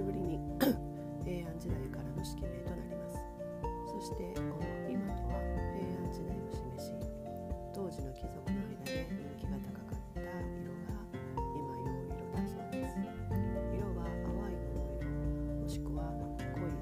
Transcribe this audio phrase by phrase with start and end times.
[0.00, 0.40] しぶりに
[1.28, 3.20] 平安時代からの式名となります。
[3.84, 5.36] そしてこの今とは
[5.76, 6.96] 平安時代を示し
[7.76, 11.04] 当時の貴族の間で人気が高かった色が
[11.52, 12.96] 今陽色だそうです
[13.76, 15.04] 色は淡い桃色。
[15.04, 16.72] もしくは濃い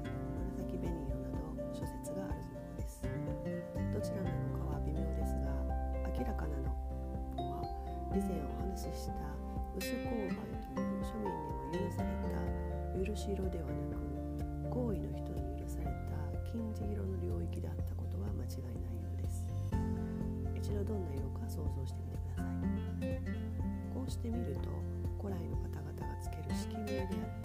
[0.55, 3.03] 紫紅色など諸説があるものです。
[3.03, 5.51] どちらなのかは微妙ですが
[6.07, 7.67] 明らかなのは
[8.15, 9.27] 以前お話しした
[9.75, 10.39] 薄勾配
[10.71, 16.17] という庶民にも許された許し色ではなく行為の人に許された
[16.51, 19.45] 金地色の領域であったことは間違いないようです。
[20.55, 23.23] 一度どんな色か想像してみてください。
[23.93, 24.69] こうして見ると
[25.21, 27.38] 古来の方々がつける式名であっ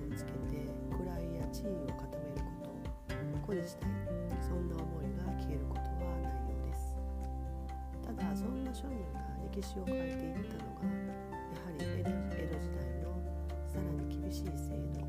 [0.00, 0.64] 優越をつけて
[0.96, 3.46] 位や地位を固めること。
[3.46, 3.90] これしたい。
[4.40, 5.86] そんな思いが消えることは
[6.22, 6.96] ないようです。
[8.06, 9.20] ただそんな庶民が
[9.52, 13.12] 歴史を変えていったのがやはり江戸江戸時代の
[13.68, 15.04] さらに厳しい制度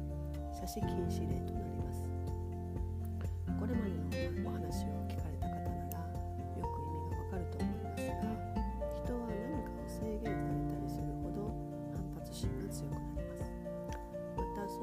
[0.53, 2.03] 写真禁止令となります。
[3.59, 4.00] これまで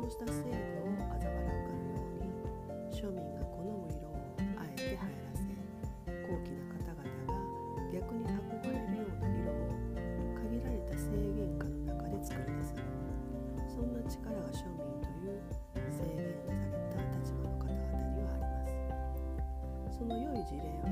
[0.09, 2.33] うした制度を嘲笑うかのように
[2.89, 4.17] 庶民が好む色を
[4.57, 5.45] あえて流行らせ
[6.25, 7.37] 高貴な方々が
[7.93, 9.77] 逆に憧れるような色を
[10.33, 12.73] 限られた制限下の中で作り出す
[13.69, 15.45] そんな力が庶民という
[15.93, 17.77] 制限された立場の方々
[18.17, 20.89] にはありますその良い事例は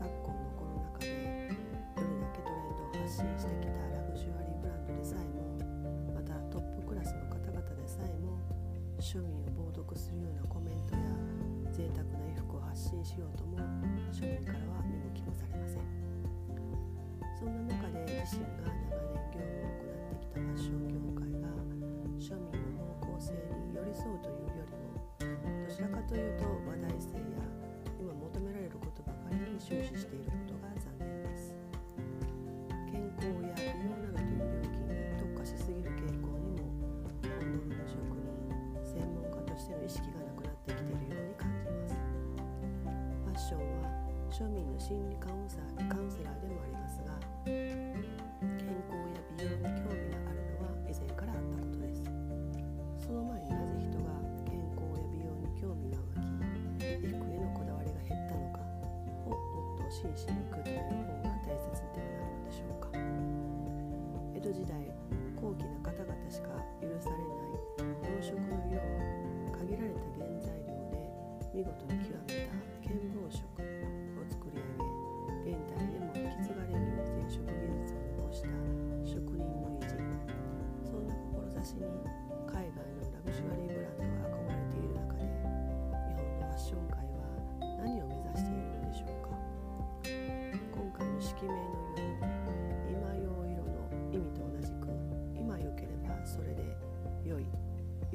[0.00, 1.12] 昨今のコロナ禍で
[1.92, 3.85] どれだけトレンドを発信してきた
[9.06, 11.00] 庶民を冒涜するようなコメントや
[11.70, 13.56] 贅沢な衣服を発信しようとも
[14.10, 15.78] 庶民からは見向きもされません。
[17.38, 18.65] そんな中で自身が
[44.78, 47.16] 心理カウンサーカウンセラーでもありますが
[47.48, 47.80] 健
[48.86, 52.04] 康や美容に興味があるのは以前からあったことです。
[53.00, 56.22] その前になぜ人が健康や美容に興味が湧
[56.78, 58.62] き衣服へのこだわりが減ったのか
[59.26, 62.94] をもっと真摯に受け止める方が大切ではないのでしょうか。
[64.36, 64.76] 江戸時代
[65.34, 71.02] 高貴な方々しか許されない養殖の色を限られた原材料で
[71.56, 72.54] 見事に極めた
[72.86, 73.65] 剣紡色。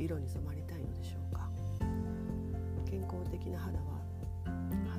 [0.01, 1.48] 色に染まりたいのでしょうか。
[2.89, 4.01] 健康的な肌は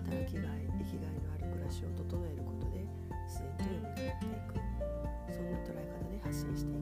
[0.06, 2.86] 働きがい生きがいのある暮らしを整えることで
[3.26, 4.54] 自然と蘇っていく。
[5.34, 6.80] そんな捉え方で発信してい